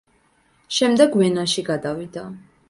[0.77, 2.27] შემდეგ ვენაში გადავიდა.